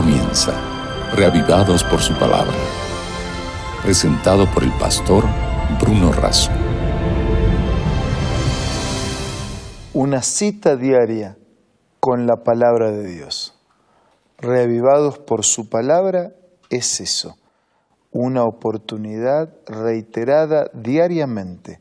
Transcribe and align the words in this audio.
comienza, 0.00 0.52
reavivados 1.16 1.82
por 1.82 1.98
su 1.98 2.14
palabra. 2.14 2.54
Presentado 3.82 4.46
por 4.54 4.62
el 4.62 4.70
pastor 4.78 5.24
Bruno 5.80 6.12
Razo. 6.12 6.52
Una 9.94 10.22
cita 10.22 10.76
diaria 10.76 11.36
con 11.98 12.28
la 12.28 12.44
palabra 12.44 12.92
de 12.92 13.08
Dios. 13.12 13.58
Reavivados 14.36 15.18
por 15.18 15.44
su 15.44 15.68
palabra 15.68 16.30
es 16.70 17.00
eso, 17.00 17.34
una 18.12 18.44
oportunidad 18.44 19.52
reiterada 19.66 20.70
diariamente 20.74 21.80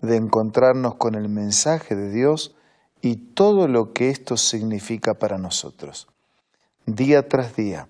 de 0.00 0.14
encontrarnos 0.14 0.94
con 0.94 1.16
el 1.16 1.28
mensaje 1.28 1.96
de 1.96 2.12
Dios 2.12 2.54
y 3.00 3.34
todo 3.34 3.66
lo 3.66 3.92
que 3.92 4.10
esto 4.10 4.36
significa 4.36 5.14
para 5.14 5.38
nosotros. 5.38 6.06
Día 6.90 7.28
tras 7.28 7.54
día, 7.54 7.86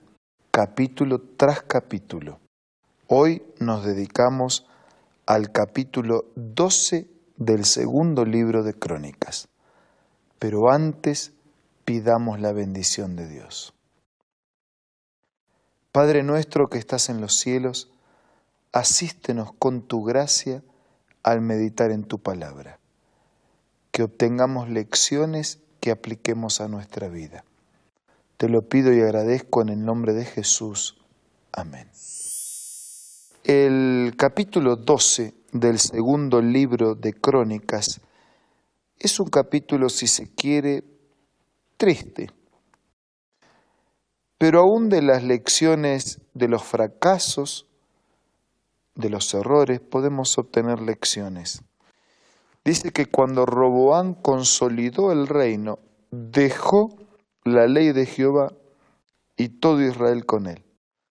capítulo 0.51 1.21
tras 1.21 1.63
capítulo. 1.63 2.41
Hoy 3.07 3.45
nos 3.61 3.85
dedicamos 3.85 4.67
al 5.25 5.53
capítulo 5.53 6.25
12 6.35 7.09
del 7.37 7.65
segundo 7.65 8.25
libro 8.25 8.65
de 8.65 8.75
Crónicas. 8.75 9.47
Pero 10.41 10.73
antes 10.73 11.31
pidamos 11.85 12.41
la 12.41 12.51
bendición 12.51 13.15
de 13.15 13.29
Dios. 13.29 13.73
Padre 15.93 16.25
nuestro 16.25 16.69
que 16.69 16.79
estás 16.79 17.09
en 17.09 17.21
los 17.21 17.37
cielos, 17.37 17.93
asístenos 18.73 19.53
con 19.61 19.83
tu 19.83 20.03
gracia 20.03 20.65
al 21.23 21.41
meditar 21.41 21.93
en 21.93 22.03
tu 22.03 22.19
palabra 22.19 22.81
que 23.93 24.03
obtengamos 24.03 24.69
lecciones 24.69 25.61
que 25.79 25.93
apliquemos 25.93 26.61
a 26.61 26.67
nuestra 26.67 27.07
vida. 27.07 27.45
Te 28.39 28.49
lo 28.49 28.63
pido 28.63 28.95
y 28.95 29.01
agradezco 29.01 29.61
en 29.61 29.69
el 29.69 29.85
nombre 29.85 30.15
de 30.15 30.25
Jesús. 30.25 30.97
Amén. 31.53 31.91
El 33.45 34.15
capítulo 34.17 34.77
12 34.77 35.35
del 35.53 35.79
segundo 35.79 36.41
libro 36.41 36.95
de 36.95 37.13
Crónicas 37.13 38.01
es 38.99 39.21
un 39.21 39.29
capítulo, 39.29 39.91
si 39.91 40.07
se 40.07 40.35
quiere, 40.35 40.85
triste. 41.77 42.31
Pero 44.39 44.61
aún 44.61 44.89
de 44.89 45.03
las 45.03 45.23
lecciones 45.23 46.23
de 46.33 46.49
los 46.49 46.63
fracasos, 46.63 47.67
de 48.95 49.11
los 49.11 49.35
errores, 49.35 49.81
podemos 49.81 50.39
obtener 50.39 50.81
lecciones 50.81 51.63
dice 52.69 52.93
que 52.93 53.07
cuando 53.07 53.47
Roboán 53.47 54.13
consolidó 54.13 55.11
el 55.11 55.27
reino, 55.27 55.79
dejó 56.11 56.91
la 57.55 57.67
ley 57.67 57.93
de 57.93 58.07
Jehová 58.07 58.53
y 59.37 59.49
todo 59.49 59.83
Israel 59.83 60.27
con 60.27 60.47
él. 60.47 60.65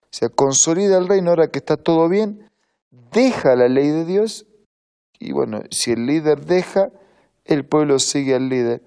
O 0.04 0.08
sea, 0.10 0.28
consolida 0.28 0.98
el 0.98 1.08
reino 1.08 1.30
ahora 1.30 1.48
que 1.48 1.58
está 1.58 1.76
todo 1.76 2.08
bien, 2.08 2.48
deja 3.12 3.54
la 3.56 3.68
ley 3.68 3.88
de 3.88 4.04
Dios 4.04 4.46
y 5.18 5.32
bueno, 5.32 5.62
si 5.70 5.92
el 5.92 6.06
líder 6.06 6.44
deja, 6.44 6.90
el 7.44 7.66
pueblo 7.66 7.98
sigue 7.98 8.34
al 8.34 8.48
líder. 8.48 8.82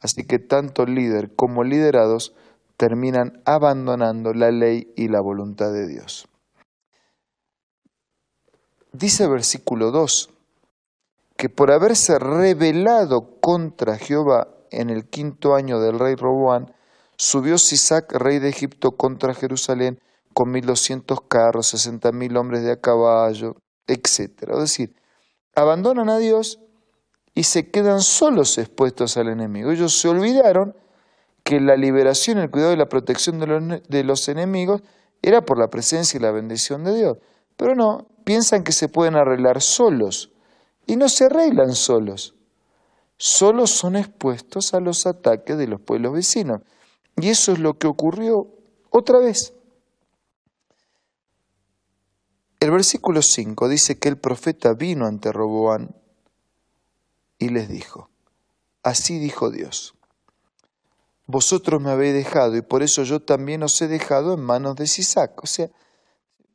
Así 0.00 0.24
que 0.24 0.38
tanto 0.38 0.86
líder 0.86 1.34
como 1.34 1.64
liderados 1.64 2.34
terminan 2.76 3.40
abandonando 3.44 4.34
la 4.34 4.50
ley 4.50 4.92
y 4.96 5.08
la 5.08 5.20
voluntad 5.20 5.72
de 5.72 5.86
Dios. 5.86 6.28
Dice 8.92 9.26
versículo 9.26 9.90
2, 9.90 10.30
que 11.36 11.48
por 11.48 11.72
haberse 11.72 12.18
rebelado 12.18 13.40
contra 13.40 13.98
Jehová 13.98 14.48
en 14.70 14.90
el 14.90 15.08
quinto 15.08 15.54
año 15.54 15.80
del 15.80 15.98
rey 15.98 16.14
Roboán, 16.14 16.73
subió 17.16 17.58
Sisac, 17.58 18.12
rey 18.12 18.38
de 18.38 18.48
Egipto, 18.48 18.92
contra 18.92 19.34
Jerusalén 19.34 20.00
con 20.32 20.50
mil 20.50 20.66
doscientos 20.66 21.20
carros, 21.28 21.68
sesenta 21.68 22.12
mil 22.12 22.36
hombres 22.36 22.62
de 22.62 22.72
a 22.72 22.80
caballo, 22.80 23.56
etc. 23.86 24.50
Es 24.50 24.58
decir, 24.58 24.94
abandonan 25.54 26.08
a 26.08 26.18
Dios 26.18 26.60
y 27.34 27.44
se 27.44 27.70
quedan 27.70 28.00
solos 28.00 28.58
expuestos 28.58 29.16
al 29.16 29.28
enemigo. 29.28 29.70
Ellos 29.70 29.98
se 29.98 30.08
olvidaron 30.08 30.76
que 31.42 31.60
la 31.60 31.76
liberación, 31.76 32.38
el 32.38 32.50
cuidado 32.50 32.72
y 32.72 32.76
la 32.76 32.88
protección 32.88 33.38
de 33.38 33.46
los, 33.46 33.82
de 33.88 34.04
los 34.04 34.28
enemigos 34.28 34.82
era 35.22 35.44
por 35.44 35.58
la 35.58 35.68
presencia 35.68 36.18
y 36.18 36.22
la 36.22 36.32
bendición 36.32 36.84
de 36.84 36.96
Dios. 36.96 37.18
Pero 37.56 37.74
no, 37.74 38.08
piensan 38.24 38.64
que 38.64 38.72
se 38.72 38.88
pueden 38.88 39.14
arreglar 39.14 39.60
solos 39.62 40.32
y 40.86 40.96
no 40.96 41.08
se 41.08 41.26
arreglan 41.26 41.74
solos, 41.74 42.34
solo 43.16 43.66
son 43.66 43.96
expuestos 43.96 44.74
a 44.74 44.80
los 44.80 45.06
ataques 45.06 45.56
de 45.56 45.66
los 45.66 45.80
pueblos 45.80 46.12
vecinos. 46.12 46.60
Y 47.16 47.28
eso 47.28 47.52
es 47.52 47.58
lo 47.58 47.78
que 47.78 47.86
ocurrió 47.86 48.48
otra 48.90 49.18
vez. 49.18 49.54
El 52.60 52.70
versículo 52.70 53.20
5 53.22 53.68
dice 53.68 53.98
que 53.98 54.08
el 54.08 54.16
profeta 54.16 54.72
vino 54.72 55.06
ante 55.06 55.32
Roboán 55.32 55.94
y 57.38 57.50
les 57.50 57.68
dijo, 57.68 58.08
así 58.82 59.18
dijo 59.18 59.50
Dios, 59.50 59.94
vosotros 61.26 61.80
me 61.80 61.90
habéis 61.90 62.14
dejado 62.14 62.56
y 62.56 62.62
por 62.62 62.82
eso 62.82 63.02
yo 63.02 63.20
también 63.20 63.62
os 63.62 63.80
he 63.82 63.88
dejado 63.88 64.34
en 64.34 64.40
manos 64.40 64.76
de 64.76 64.86
Sisac. 64.86 65.42
O 65.42 65.46
sea, 65.46 65.70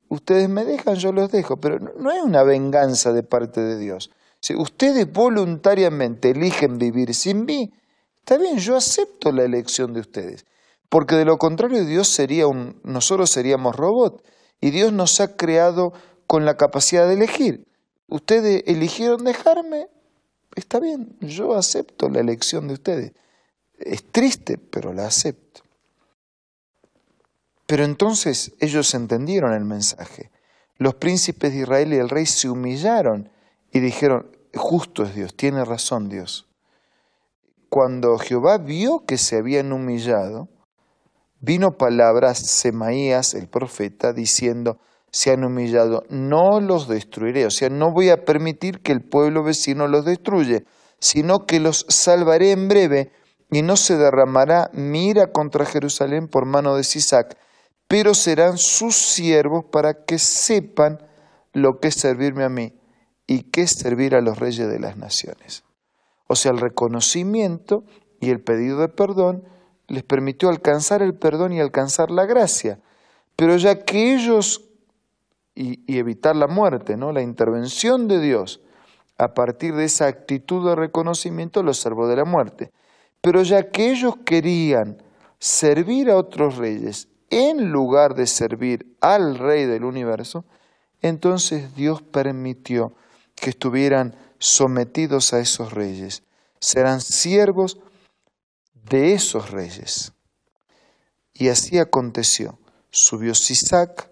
ustedes 0.07 0.49
me 0.49 0.65
dejan, 0.65 0.95
yo 0.95 1.11
los 1.11 1.31
dejo, 1.31 1.57
pero 1.57 1.79
no 1.79 2.11
es 2.11 2.21
una 2.23 2.43
venganza 2.43 3.11
de 3.13 3.23
parte 3.23 3.61
de 3.61 3.77
Dios. 3.77 4.11
Si 4.41 4.55
ustedes 4.55 5.11
voluntariamente 5.11 6.31
eligen 6.31 6.77
vivir 6.77 7.13
sin 7.13 7.45
mí, 7.45 7.73
está 8.29 8.37
bien, 8.37 8.59
yo 8.59 8.75
acepto 8.75 9.31
la 9.31 9.43
elección 9.43 9.91
de 9.91 10.01
ustedes. 10.01 10.45
Porque 10.87 11.15
de 11.15 11.25
lo 11.25 11.39
contrario 11.39 11.83
Dios 11.83 12.07
sería 12.07 12.45
un, 12.45 12.79
nosotros 12.83 13.31
seríamos 13.31 13.75
robots 13.75 14.23
y 14.61 14.69
Dios 14.69 14.93
nos 14.93 15.19
ha 15.19 15.35
creado 15.35 15.93
con 16.27 16.45
la 16.45 16.55
capacidad 16.55 17.07
de 17.07 17.15
elegir. 17.15 17.67
Ustedes 18.07 18.63
eligieron 18.67 19.23
dejarme, 19.23 19.87
está 20.53 20.79
bien, 20.79 21.17
yo 21.21 21.55
acepto 21.55 22.07
la 22.07 22.19
elección 22.19 22.67
de 22.67 22.75
ustedes. 22.75 23.13
Es 23.79 24.03
triste, 24.11 24.59
pero 24.59 24.93
la 24.93 25.07
acepto. 25.07 25.61
Pero 27.65 27.83
entonces 27.83 28.51
ellos 28.59 28.93
entendieron 28.93 29.53
el 29.53 29.65
mensaje. 29.65 30.29
Los 30.77 30.93
príncipes 30.93 31.51
de 31.51 31.61
Israel 31.61 31.93
y 31.93 31.97
el 31.97 32.09
rey 32.09 32.27
se 32.27 32.47
humillaron 32.47 33.31
y 33.71 33.79
dijeron, 33.79 34.29
justo 34.53 35.03
es 35.03 35.15
Dios, 35.15 35.35
tiene 35.35 35.65
razón 35.65 36.09
Dios. 36.09 36.48
Cuando 37.69 38.17
Jehová 38.17 38.57
vio 38.57 39.03
que 39.07 39.17
se 39.17 39.37
habían 39.37 39.71
humillado, 39.71 40.49
vino 41.39 41.77
palabras 41.77 42.39
Semaías, 42.39 43.35
el 43.35 43.47
profeta, 43.47 44.11
diciendo, 44.11 44.79
se 45.11 45.31
han 45.31 45.43
humillado, 45.43 46.03
no 46.09 46.59
los 46.59 46.87
destruiré, 46.87 47.45
o 47.45 47.51
sea, 47.51 47.69
no 47.69 47.91
voy 47.93 48.09
a 48.09 48.25
permitir 48.25 48.81
que 48.81 48.91
el 48.91 49.01
pueblo 49.01 49.43
vecino 49.43 49.87
los 49.87 50.05
destruya, 50.05 50.63
sino 50.99 51.45
que 51.45 51.59
los 51.59 51.85
salvaré 51.89 52.51
en 52.51 52.67
breve, 52.67 53.11
y 53.51 53.61
no 53.61 53.77
se 53.77 53.97
derramará 53.97 54.69
mira 54.73 55.31
contra 55.31 55.65
Jerusalén 55.65 56.27
por 56.27 56.45
mano 56.45 56.75
de 56.75 56.83
Sisac, 56.83 57.37
pero 57.87 58.13
serán 58.13 58.57
sus 58.57 58.95
siervos 58.95 59.65
para 59.71 60.05
que 60.05 60.19
sepan 60.19 60.99
lo 61.53 61.79
que 61.79 61.87
es 61.87 61.95
servirme 61.95 62.43
a 62.43 62.49
mí 62.49 62.73
y 63.25 63.49
qué 63.49 63.61
es 63.61 63.71
servir 63.71 64.15
a 64.15 64.21
los 64.21 64.37
reyes 64.37 64.69
de 64.69 64.79
las 64.79 64.97
naciones. 64.97 65.63
O 66.31 66.35
sea, 66.35 66.51
el 66.51 66.59
reconocimiento 66.59 67.83
y 68.19 68.29
el 68.29 68.39
pedido 68.39 68.79
de 68.79 68.87
perdón 68.87 69.43
les 69.87 70.03
permitió 70.03 70.49
alcanzar 70.49 71.01
el 71.01 71.15
perdón 71.15 71.53
y 71.53 71.59
alcanzar 71.59 72.11
la 72.11 72.27
gracia. 72.27 72.79
Pero 73.35 73.57
ya 73.57 73.83
que 73.83 74.13
ellos, 74.13 74.69
y, 75.55 75.81
evitar 75.97 76.35
la 76.35 76.45
muerte, 76.45 76.97
¿no? 76.97 77.11
la 77.11 77.23
intervención 77.23 78.07
de 78.07 78.19
Dios, 78.19 78.61
a 79.17 79.33
partir 79.33 79.73
de 79.73 79.85
esa 79.85 80.05
actitud 80.05 80.69
de 80.69 80.75
reconocimiento 80.75 81.63
los 81.63 81.79
salvó 81.79 82.07
de 82.07 82.17
la 82.17 82.25
muerte. 82.25 82.71
Pero 83.21 83.41
ya 83.41 83.71
que 83.71 83.89
ellos 83.89 84.15
querían 84.23 85.01
servir 85.39 86.11
a 86.11 86.17
otros 86.17 86.57
reyes 86.57 87.07
en 87.31 87.71
lugar 87.71 88.13
de 88.13 88.27
servir 88.27 88.95
al 89.01 89.39
rey 89.39 89.65
del 89.65 89.83
universo, 89.83 90.45
entonces 91.01 91.75
Dios 91.75 92.03
permitió 92.03 92.93
que 93.33 93.49
estuvieran 93.49 94.15
sometidos 94.39 95.33
a 95.33 95.39
esos 95.39 95.73
reyes. 95.73 96.23
Serán 96.59 97.01
siervos 97.01 97.79
de 98.73 99.13
esos 99.13 99.51
reyes. 99.51 100.13
Y 101.33 101.49
así 101.49 101.77
aconteció. 101.77 102.59
Subió 102.89 103.33
Sisac, 103.33 104.09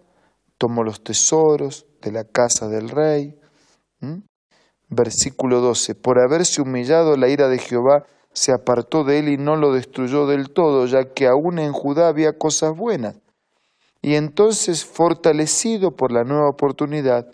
tomó 0.57 0.83
los 0.83 1.03
tesoros 1.03 1.85
de 2.01 2.11
la 2.11 2.23
casa 2.23 2.67
del 2.67 2.89
rey. 2.89 3.39
Versículo 4.89 5.59
12. 5.59 5.95
Por 5.95 6.19
haberse 6.19 6.61
humillado 6.61 7.17
la 7.17 7.27
ira 7.27 7.49
de 7.49 7.57
Jehová, 7.57 8.05
se 8.31 8.53
apartó 8.53 9.03
de 9.03 9.19
él 9.19 9.29
y 9.29 9.38
no 9.38 9.55
lo 9.55 9.73
destruyó 9.73 10.27
del 10.27 10.51
todo, 10.51 10.85
ya 10.85 11.11
que 11.13 11.27
aún 11.27 11.59
en 11.59 11.73
Judá 11.73 12.07
había 12.07 12.38
cosas 12.38 12.77
buenas. 12.77 13.15
Y 14.01 14.15
entonces, 14.15 14.85
fortalecido 14.85 15.95
por 15.95 16.11
la 16.11 16.23
nueva 16.23 16.50
oportunidad, 16.50 17.27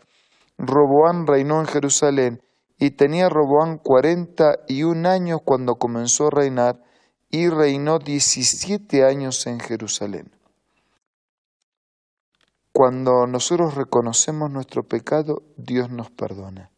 Roboán 0.58 1.28
reinó 1.28 1.60
en 1.60 1.68
Jerusalén 1.68 2.42
y 2.86 2.92
tenía 2.92 3.30
Roboán 3.30 3.78
cuarenta 3.78 4.60
y 4.68 4.84
un 4.84 5.06
años 5.06 5.40
cuando 5.46 5.76
comenzó 5.76 6.28
a 6.28 6.32
reinar 6.32 6.84
y 7.30 7.48
reinó 7.48 7.98
diecisiete 7.98 9.06
años 9.06 9.48
en 9.48 9.62
Jerusalén. 9.62 10.36
Cuando 12.74 13.26
nosotros 13.26 13.76
reconocemos 13.76 14.52
nuestro 14.52 14.84
pecado, 14.84 15.44
Dios 15.56 15.92
nos 15.92 16.12
perdona. 16.12 16.72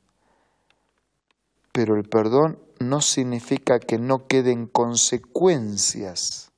Pero 1.71 1.95
el 1.95 2.07
perdón 2.07 2.59
no 2.79 3.01
significa 3.01 3.79
que 3.79 3.97
no 3.97 4.27
queden 4.27 4.67
consecuencias 4.67 6.51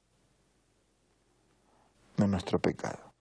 de 2.17 2.27
nuestro 2.27 2.59
pecado. 2.59 3.13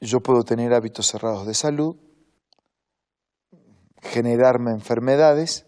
Yo 0.00 0.20
puedo 0.20 0.44
tener 0.44 0.72
hábitos 0.72 1.08
cerrados 1.08 1.44
de 1.44 1.54
salud, 1.54 1.96
generarme 4.04 4.70
enfermedades, 4.70 5.66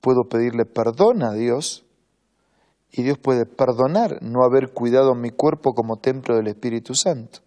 puedo 0.00 0.28
pedirle 0.28 0.64
perdón 0.64 1.22
a 1.22 1.32
Dios 1.32 1.84
y 2.90 3.02
Dios 3.02 3.18
puede 3.18 3.44
perdonar 3.44 4.22
no 4.22 4.44
haber 4.44 4.72
cuidado 4.72 5.14
mi 5.14 5.30
cuerpo 5.30 5.74
como 5.74 5.98
templo 5.98 6.36
del 6.36 6.46
Espíritu 6.46 6.94
Santo. 6.94 7.40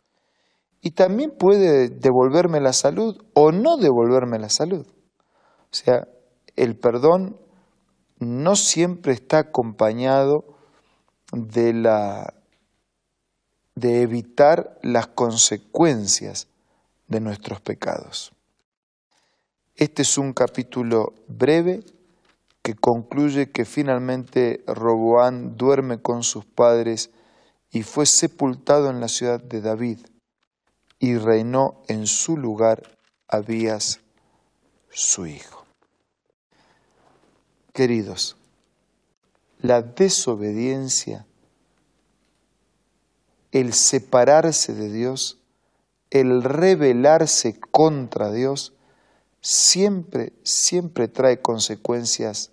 Y 0.81 0.91
también 0.91 1.31
puede 1.31 1.89
devolverme 1.89 2.59
la 2.61 2.73
salud 2.73 3.17
o 3.33 3.51
no 3.51 3.77
devolverme 3.77 4.39
la 4.39 4.49
salud. 4.49 4.85
O 4.87 5.73
sea, 5.73 6.07
el 6.55 6.77
perdón 6.77 7.37
no 8.19 8.55
siempre 8.55 9.13
está 9.13 9.39
acompañado 9.39 10.43
de 11.31 11.73
la 11.73 12.33
de 13.75 14.01
evitar 14.01 14.77
las 14.83 15.07
consecuencias 15.07 16.49
de 17.07 17.21
nuestros 17.21 17.61
pecados. 17.61 18.33
Este 19.79 20.01
es 20.01 20.17
un 20.17 20.33
capítulo 20.33 21.13
breve 21.29 21.85
que 22.61 22.75
concluye 22.75 23.49
que 23.49 23.63
finalmente 23.63 24.61
Roboán 24.67 25.55
duerme 25.55 26.01
con 26.01 26.23
sus 26.23 26.43
padres 26.43 27.11
y 27.71 27.83
fue 27.83 28.05
sepultado 28.05 28.89
en 28.89 28.99
la 28.99 29.07
ciudad 29.07 29.41
de 29.41 29.61
David 29.61 29.99
y 30.99 31.15
reinó 31.15 31.81
en 31.87 32.07
su 32.07 32.35
lugar 32.35 32.99
Abías, 33.29 34.01
su 34.89 35.27
hijo. 35.27 35.65
Queridos, 37.71 38.35
la 39.61 39.81
desobediencia, 39.81 41.25
el 43.53 43.71
separarse 43.71 44.73
de 44.73 44.91
Dios, 44.91 45.39
el 46.09 46.43
rebelarse 46.43 47.57
contra 47.57 48.29
Dios, 48.29 48.73
siempre, 49.41 50.33
siempre 50.43 51.07
trae 51.07 51.41
consecuencias 51.41 52.51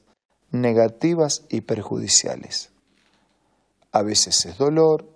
negativas 0.51 1.45
y 1.49 1.63
perjudiciales. 1.63 2.71
A 3.93 4.03
veces 4.03 4.47
es 4.47 4.59
dolor, 4.59 5.09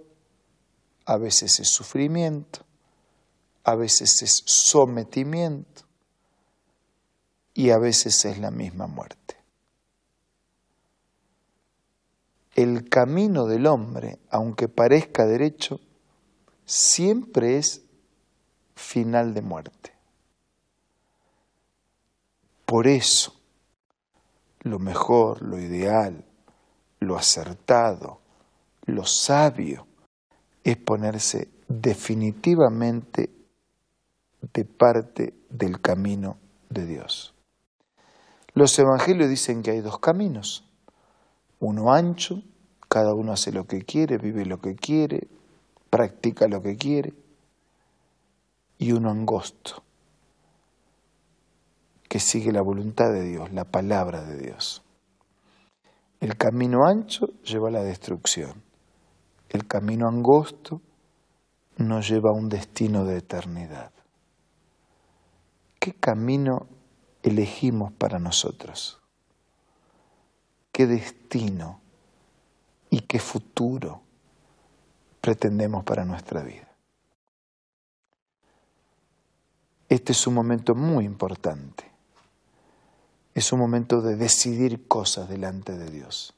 a 1.04 1.16
veces 1.16 1.60
es 1.60 1.68
sufrimiento, 1.68 2.64
a 3.64 3.74
veces 3.74 4.22
es 4.22 4.42
sometimiento 4.46 5.82
y 7.54 7.70
a 7.70 7.78
veces 7.78 8.24
es 8.24 8.38
la 8.38 8.50
misma 8.50 8.86
muerte. 8.86 9.36
El 12.54 12.88
camino 12.88 13.46
del 13.46 13.66
hombre, 13.66 14.18
aunque 14.30 14.68
parezca 14.68 15.24
derecho, 15.24 15.80
siempre 16.64 17.58
es 17.58 17.82
final 18.74 19.34
de 19.34 19.42
muerte. 19.42 19.99
Por 22.70 22.86
eso, 22.86 23.34
lo 24.60 24.78
mejor, 24.78 25.42
lo 25.42 25.58
ideal, 25.58 26.24
lo 27.00 27.16
acertado, 27.16 28.20
lo 28.86 29.04
sabio, 29.06 29.88
es 30.62 30.76
ponerse 30.76 31.48
definitivamente 31.66 33.28
de 34.54 34.64
parte 34.64 35.34
del 35.48 35.80
camino 35.80 36.36
de 36.68 36.86
Dios. 36.86 37.34
Los 38.54 38.78
evangelios 38.78 39.28
dicen 39.28 39.64
que 39.64 39.72
hay 39.72 39.80
dos 39.80 39.98
caminos, 39.98 40.62
uno 41.58 41.92
ancho, 41.92 42.40
cada 42.88 43.14
uno 43.14 43.32
hace 43.32 43.50
lo 43.50 43.66
que 43.66 43.82
quiere, 43.82 44.16
vive 44.16 44.46
lo 44.46 44.60
que 44.60 44.76
quiere, 44.76 45.26
practica 45.90 46.46
lo 46.46 46.62
que 46.62 46.76
quiere, 46.76 47.14
y 48.78 48.92
uno 48.92 49.10
angosto, 49.10 49.82
que 52.10 52.18
sigue 52.18 52.50
la 52.50 52.60
voluntad 52.60 53.12
de 53.12 53.22
Dios, 53.22 53.52
la 53.52 53.64
palabra 53.64 54.24
de 54.24 54.36
Dios. 54.36 54.82
El 56.18 56.36
camino 56.36 56.84
ancho 56.84 57.28
lleva 57.44 57.68
a 57.68 57.70
la 57.70 57.84
destrucción, 57.84 58.64
el 59.48 59.68
camino 59.68 60.08
angosto 60.08 60.82
nos 61.76 62.08
lleva 62.08 62.30
a 62.30 62.32
un 62.36 62.48
destino 62.48 63.04
de 63.04 63.18
eternidad. 63.18 63.92
¿Qué 65.78 65.92
camino 65.92 66.66
elegimos 67.22 67.92
para 67.92 68.18
nosotros? 68.18 69.00
¿Qué 70.72 70.88
destino 70.88 71.80
y 72.90 73.02
qué 73.02 73.20
futuro 73.20 74.02
pretendemos 75.20 75.84
para 75.84 76.04
nuestra 76.04 76.42
vida? 76.42 76.74
Este 79.88 80.10
es 80.10 80.26
un 80.26 80.34
momento 80.34 80.74
muy 80.74 81.04
importante 81.04 81.89
es 83.40 83.54
un 83.54 83.58
momento 83.58 84.02
de 84.02 84.16
decidir 84.16 84.86
cosas 84.86 85.28
delante 85.30 85.76
de 85.76 85.90
Dios. 85.90 86.34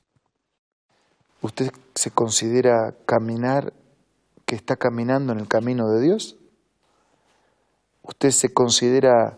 ¿Usted 1.41 1.73
se 1.97 2.13
considera 2.13 2.95
caminar, 3.07 3.73
que 4.47 4.55
está 4.55 4.77
caminando 4.77 5.33
en 5.33 5.41
el 5.41 5.49
camino 5.49 5.89
de 5.89 6.01
Dios? 6.01 6.37
¿Usted 8.03 8.31
se 8.31 8.55
considera 8.55 9.37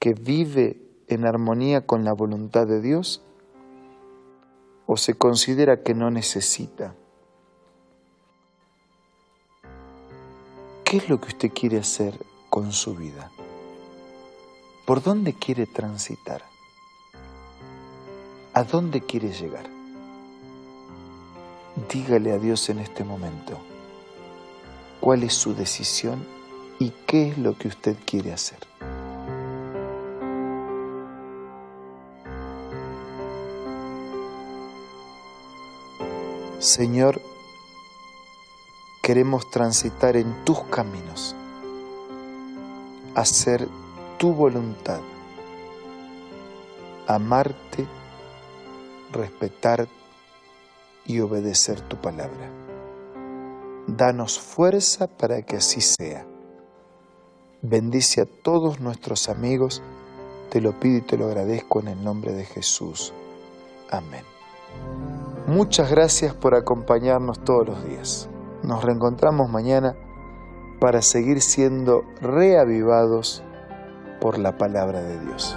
que 0.00 0.12
vive 0.12 0.82
en 1.06 1.24
armonía 1.24 1.86
con 1.86 2.04
la 2.04 2.12
voluntad 2.12 2.66
de 2.66 2.80
Dios? 2.80 3.22
¿O 4.86 4.96
se 4.96 5.14
considera 5.14 5.84
que 5.84 5.94
no 5.94 6.10
necesita? 6.10 6.96
¿Qué 10.84 10.96
es 10.96 11.08
lo 11.08 11.20
que 11.20 11.28
usted 11.28 11.52
quiere 11.52 11.78
hacer 11.78 12.18
con 12.50 12.72
su 12.72 12.96
vida? 12.96 13.30
¿Por 14.84 15.00
dónde 15.00 15.32
quiere 15.32 15.66
transitar? 15.66 16.42
¿A 18.58 18.64
dónde 18.64 19.00
quiere 19.00 19.32
llegar? 19.32 19.70
Dígale 21.88 22.32
a 22.32 22.38
Dios 22.38 22.68
en 22.70 22.80
este 22.80 23.04
momento 23.04 23.56
cuál 24.98 25.22
es 25.22 25.32
su 25.32 25.54
decisión 25.54 26.26
y 26.80 26.90
qué 27.06 27.28
es 27.28 27.38
lo 27.38 27.56
que 27.56 27.68
usted 27.68 27.96
quiere 28.04 28.32
hacer. 28.32 28.58
Señor, 36.58 37.22
queremos 39.00 39.48
transitar 39.52 40.16
en 40.16 40.44
tus 40.44 40.64
caminos, 40.64 41.36
hacer 43.14 43.68
tu 44.18 44.32
voluntad, 44.32 44.98
amarte 47.06 47.86
respetar 49.12 49.88
y 51.04 51.20
obedecer 51.20 51.80
tu 51.80 51.96
palabra. 51.96 52.50
Danos 53.86 54.38
fuerza 54.38 55.06
para 55.06 55.42
que 55.42 55.56
así 55.56 55.80
sea. 55.80 56.26
Bendice 57.62 58.20
a 58.20 58.26
todos 58.26 58.80
nuestros 58.80 59.28
amigos, 59.28 59.82
te 60.50 60.60
lo 60.60 60.78
pido 60.78 60.98
y 60.98 61.02
te 61.02 61.16
lo 61.16 61.26
agradezco 61.26 61.80
en 61.80 61.88
el 61.88 62.04
nombre 62.04 62.32
de 62.32 62.44
Jesús. 62.44 63.12
Amén. 63.90 64.24
Muchas 65.46 65.90
gracias 65.90 66.34
por 66.34 66.54
acompañarnos 66.54 67.42
todos 67.42 67.66
los 67.66 67.84
días. 67.84 68.28
Nos 68.62 68.84
reencontramos 68.84 69.48
mañana 69.48 69.96
para 70.78 71.02
seguir 71.02 71.40
siendo 71.40 72.04
reavivados 72.20 73.42
por 74.20 74.38
la 74.38 74.56
palabra 74.58 75.00
de 75.00 75.18
Dios. 75.20 75.56